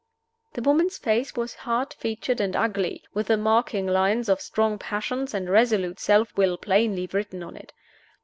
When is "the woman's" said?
0.53-0.97